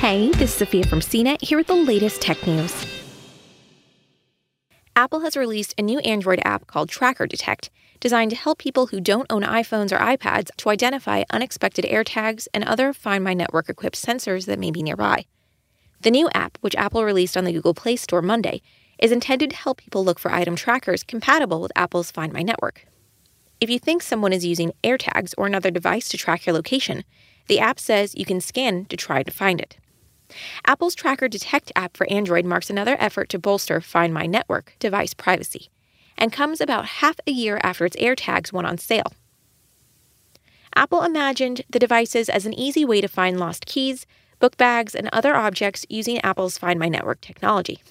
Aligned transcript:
Hey, 0.00 0.30
this 0.30 0.52
is 0.52 0.54
Sophia 0.54 0.86
from 0.86 1.00
CNET 1.00 1.42
here 1.42 1.58
with 1.58 1.66
the 1.66 1.74
latest 1.74 2.22
tech 2.22 2.46
news. 2.46 2.86
Apple 4.96 5.20
has 5.20 5.36
released 5.36 5.74
a 5.76 5.82
new 5.82 5.98
Android 5.98 6.40
app 6.42 6.66
called 6.66 6.88
Tracker 6.88 7.26
Detect, 7.26 7.68
designed 8.00 8.30
to 8.30 8.36
help 8.38 8.56
people 8.56 8.86
who 8.86 8.98
don't 8.98 9.26
own 9.28 9.42
iPhones 9.42 9.92
or 9.92 9.98
iPads 9.98 10.48
to 10.56 10.70
identify 10.70 11.24
unexpected 11.28 11.84
AirTags 11.84 12.48
and 12.54 12.64
other 12.64 12.94
Find 12.94 13.22
My 13.22 13.34
Network 13.34 13.68
equipped 13.68 14.02
sensors 14.02 14.46
that 14.46 14.58
may 14.58 14.70
be 14.70 14.82
nearby. 14.82 15.26
The 16.00 16.10
new 16.10 16.30
app, 16.32 16.56
which 16.62 16.76
Apple 16.76 17.04
released 17.04 17.36
on 17.36 17.44
the 17.44 17.52
Google 17.52 17.74
Play 17.74 17.96
Store 17.96 18.22
Monday, 18.22 18.62
is 18.98 19.12
intended 19.12 19.50
to 19.50 19.56
help 19.56 19.76
people 19.76 20.02
look 20.02 20.18
for 20.18 20.32
item 20.32 20.56
trackers 20.56 21.02
compatible 21.02 21.60
with 21.60 21.72
Apple's 21.76 22.10
Find 22.10 22.32
My 22.32 22.40
Network. 22.40 22.86
If 23.60 23.68
you 23.68 23.78
think 23.78 24.00
someone 24.00 24.32
is 24.32 24.46
using 24.46 24.72
AirTags 24.82 25.34
or 25.36 25.46
another 25.46 25.70
device 25.70 26.08
to 26.08 26.16
track 26.16 26.46
your 26.46 26.54
location, 26.54 27.04
the 27.48 27.60
app 27.60 27.78
says 27.78 28.14
you 28.14 28.24
can 28.24 28.40
scan 28.40 28.86
to 28.86 28.96
try 28.96 29.22
to 29.22 29.30
find 29.30 29.60
it. 29.60 29.76
Apple's 30.66 30.94
Tracker 30.94 31.28
Detect 31.28 31.72
app 31.76 31.96
for 31.96 32.10
Android 32.10 32.44
marks 32.44 32.70
another 32.70 32.96
effort 32.98 33.28
to 33.30 33.38
bolster 33.38 33.80
Find 33.80 34.12
My 34.14 34.26
Network 34.26 34.74
device 34.78 35.14
privacy 35.14 35.70
and 36.16 36.32
comes 36.32 36.60
about 36.60 36.86
half 36.86 37.16
a 37.26 37.30
year 37.30 37.58
after 37.62 37.84
its 37.84 37.96
AirTags 37.96 38.52
went 38.52 38.66
on 38.66 38.78
sale. 38.78 39.12
Apple 40.76 41.02
imagined 41.02 41.62
the 41.68 41.78
devices 41.78 42.28
as 42.28 42.46
an 42.46 42.54
easy 42.54 42.84
way 42.84 43.00
to 43.00 43.08
find 43.08 43.40
lost 43.40 43.66
keys, 43.66 44.06
book 44.38 44.56
bags, 44.56 44.94
and 44.94 45.08
other 45.12 45.34
objects 45.34 45.84
using 45.88 46.18
Apple's 46.20 46.58
Find 46.58 46.78
My 46.78 46.88
Network 46.88 47.20
technology. 47.20 47.82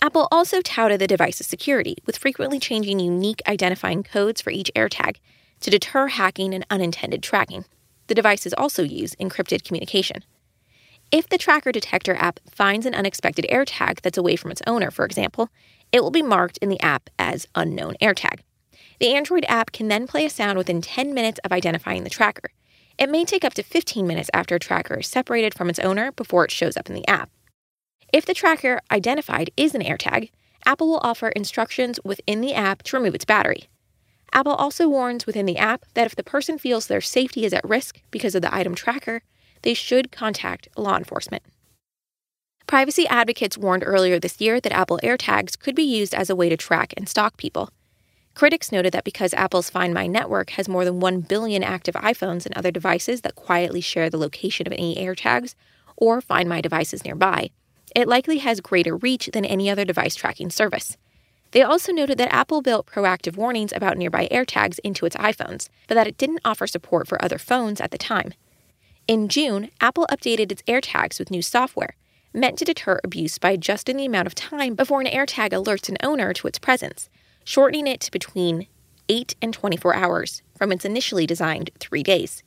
Apple 0.00 0.28
also 0.30 0.60
touted 0.60 1.00
the 1.00 1.06
device's 1.06 1.46
security, 1.46 1.96
with 2.04 2.18
frequently 2.18 2.60
changing 2.60 3.00
unique 3.00 3.42
identifying 3.48 4.02
codes 4.02 4.42
for 4.42 4.50
each 4.50 4.70
AirTag 4.76 5.16
to 5.60 5.70
deter 5.70 6.08
hacking 6.08 6.54
and 6.54 6.66
unintended 6.70 7.22
tracking. 7.22 7.64
The 8.06 8.14
devices 8.14 8.54
also 8.54 8.82
use 8.82 9.14
encrypted 9.16 9.64
communication. 9.64 10.22
If 11.16 11.30
the 11.30 11.38
Tracker 11.38 11.72
Detector 11.72 12.14
app 12.16 12.40
finds 12.50 12.84
an 12.84 12.94
unexpected 12.94 13.46
AirTag 13.50 14.02
that's 14.02 14.18
away 14.18 14.36
from 14.36 14.50
its 14.50 14.60
owner, 14.66 14.90
for 14.90 15.06
example, 15.06 15.48
it 15.90 16.02
will 16.02 16.10
be 16.10 16.20
marked 16.20 16.58
in 16.58 16.68
the 16.68 16.78
app 16.80 17.08
as 17.18 17.46
unknown 17.54 17.94
AirTag. 18.02 18.40
The 19.00 19.14
Android 19.14 19.46
app 19.48 19.72
can 19.72 19.88
then 19.88 20.06
play 20.06 20.26
a 20.26 20.28
sound 20.28 20.58
within 20.58 20.82
10 20.82 21.14
minutes 21.14 21.40
of 21.42 21.52
identifying 21.52 22.04
the 22.04 22.10
tracker. 22.10 22.50
It 22.98 23.08
may 23.08 23.24
take 23.24 23.46
up 23.46 23.54
to 23.54 23.62
15 23.62 24.06
minutes 24.06 24.28
after 24.34 24.56
a 24.56 24.58
tracker 24.58 24.96
is 24.96 25.06
separated 25.06 25.54
from 25.54 25.70
its 25.70 25.78
owner 25.78 26.12
before 26.12 26.44
it 26.44 26.50
shows 26.50 26.76
up 26.76 26.90
in 26.90 26.94
the 26.94 27.08
app. 27.08 27.30
If 28.12 28.26
the 28.26 28.34
tracker 28.34 28.82
identified 28.90 29.50
is 29.56 29.74
an 29.74 29.80
AirTag, 29.80 30.28
Apple 30.66 30.88
will 30.88 31.00
offer 31.02 31.30
instructions 31.30 31.98
within 32.04 32.42
the 32.42 32.52
app 32.52 32.82
to 32.82 32.96
remove 32.98 33.14
its 33.14 33.24
battery. 33.24 33.70
Apple 34.34 34.52
also 34.52 34.86
warns 34.86 35.24
within 35.24 35.46
the 35.46 35.56
app 35.56 35.86
that 35.94 36.04
if 36.04 36.14
the 36.14 36.22
person 36.22 36.58
feels 36.58 36.88
their 36.88 37.00
safety 37.00 37.46
is 37.46 37.54
at 37.54 37.66
risk 37.66 38.02
because 38.10 38.34
of 38.34 38.42
the 38.42 38.54
item 38.54 38.74
tracker, 38.74 39.22
they 39.66 39.74
should 39.74 40.12
contact 40.12 40.68
law 40.76 40.96
enforcement. 40.96 41.42
Privacy 42.68 43.04
advocates 43.08 43.58
warned 43.58 43.82
earlier 43.84 44.20
this 44.20 44.40
year 44.40 44.60
that 44.60 44.72
Apple 44.72 45.00
AirTags 45.02 45.58
could 45.58 45.74
be 45.74 45.82
used 45.82 46.14
as 46.14 46.30
a 46.30 46.36
way 46.36 46.48
to 46.48 46.56
track 46.56 46.94
and 46.96 47.08
stalk 47.08 47.36
people. 47.36 47.70
Critics 48.36 48.70
noted 48.70 48.92
that 48.92 49.02
because 49.02 49.34
Apple's 49.34 49.68
Find 49.68 49.92
My 49.92 50.06
network 50.06 50.50
has 50.50 50.68
more 50.68 50.84
than 50.84 51.00
1 51.00 51.22
billion 51.22 51.64
active 51.64 51.96
iPhones 51.96 52.46
and 52.46 52.56
other 52.56 52.70
devices 52.70 53.22
that 53.22 53.34
quietly 53.34 53.80
share 53.80 54.08
the 54.08 54.18
location 54.18 54.68
of 54.68 54.72
any 54.72 54.94
AirTags 54.94 55.56
or 55.96 56.20
Find 56.20 56.48
My 56.48 56.60
devices 56.60 57.04
nearby, 57.04 57.50
it 57.92 58.06
likely 58.06 58.38
has 58.38 58.60
greater 58.60 58.96
reach 58.96 59.30
than 59.32 59.44
any 59.44 59.68
other 59.68 59.84
device 59.84 60.14
tracking 60.14 60.50
service. 60.50 60.96
They 61.50 61.62
also 61.62 61.90
noted 61.90 62.18
that 62.18 62.32
Apple 62.32 62.62
built 62.62 62.86
proactive 62.86 63.36
warnings 63.36 63.72
about 63.72 63.98
nearby 63.98 64.28
AirTags 64.30 64.78
into 64.84 65.06
its 65.06 65.16
iPhones, 65.16 65.68
but 65.88 65.96
that 65.96 66.06
it 66.06 66.18
didn't 66.18 66.42
offer 66.44 66.68
support 66.68 67.08
for 67.08 67.20
other 67.24 67.38
phones 67.38 67.80
at 67.80 67.90
the 67.90 67.98
time. 67.98 68.32
In 69.08 69.28
June, 69.28 69.70
Apple 69.80 70.04
updated 70.10 70.50
its 70.50 70.62
AirTags 70.62 71.20
with 71.20 71.30
new 71.30 71.42
software 71.42 71.94
meant 72.34 72.58
to 72.58 72.64
deter 72.64 73.00
abuse 73.04 73.38
by 73.38 73.50
adjusting 73.52 73.96
the 73.96 74.04
amount 74.04 74.26
of 74.26 74.34
time 74.34 74.74
before 74.74 75.00
an 75.00 75.06
AirTag 75.06 75.50
alerts 75.50 75.88
an 75.88 75.96
owner 76.02 76.32
to 76.32 76.48
its 76.48 76.58
presence, 76.58 77.08
shortening 77.44 77.86
it 77.86 78.00
to 78.00 78.10
between 78.10 78.66
8 79.08 79.36
and 79.40 79.54
24 79.54 79.94
hours 79.94 80.42
from 80.58 80.72
its 80.72 80.84
initially 80.84 81.24
designed 81.24 81.70
3 81.78 82.02
days. 82.02 82.42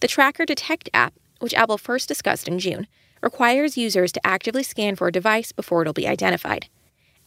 The 0.00 0.08
Tracker 0.08 0.44
Detect 0.44 0.90
app, 0.92 1.14
which 1.40 1.54
Apple 1.54 1.78
first 1.78 2.06
discussed 2.06 2.46
in 2.46 2.58
June, 2.58 2.86
requires 3.22 3.78
users 3.78 4.12
to 4.12 4.26
actively 4.26 4.62
scan 4.62 4.94
for 4.94 5.08
a 5.08 5.12
device 5.12 5.52
before 5.52 5.80
it'll 5.80 5.94
be 5.94 6.06
identified. 6.06 6.68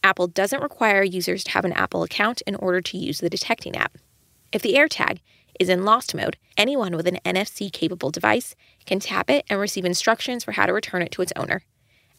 Apple 0.04 0.28
doesn't 0.28 0.62
require 0.62 1.02
users 1.02 1.42
to 1.44 1.50
have 1.50 1.64
an 1.64 1.72
Apple 1.72 2.04
account 2.04 2.42
in 2.46 2.54
order 2.54 2.80
to 2.80 2.96
use 2.96 3.18
the 3.18 3.28
detecting 3.28 3.74
app. 3.74 3.98
If 4.52 4.62
the 4.62 4.74
AirTag 4.74 5.18
is 5.58 5.68
in 5.68 5.84
lost 5.84 6.14
mode, 6.14 6.36
anyone 6.56 6.96
with 6.96 7.06
an 7.06 7.18
NFC 7.24 7.72
capable 7.72 8.10
device 8.10 8.54
can 8.86 9.00
tap 9.00 9.30
it 9.30 9.44
and 9.48 9.58
receive 9.58 9.84
instructions 9.84 10.44
for 10.44 10.52
how 10.52 10.66
to 10.66 10.72
return 10.72 11.02
it 11.02 11.10
to 11.12 11.22
its 11.22 11.32
owner. 11.36 11.62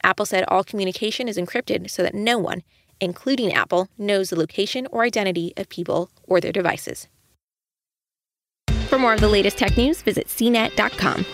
Apple 0.03 0.25
said 0.25 0.43
all 0.47 0.63
communication 0.63 1.27
is 1.27 1.37
encrypted 1.37 1.89
so 1.89 2.03
that 2.03 2.13
no 2.13 2.37
one, 2.37 2.63
including 2.99 3.53
Apple, 3.53 3.89
knows 3.97 4.29
the 4.29 4.39
location 4.39 4.87
or 4.91 5.03
identity 5.03 5.53
of 5.57 5.69
people 5.69 6.09
or 6.23 6.39
their 6.39 6.51
devices. 6.51 7.07
For 8.87 8.99
more 8.99 9.13
of 9.13 9.21
the 9.21 9.29
latest 9.29 9.57
tech 9.57 9.75
news, 9.75 10.01
visit 10.01 10.27
cnet.com. 10.27 11.25